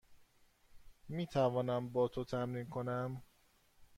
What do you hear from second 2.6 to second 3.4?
کنم؟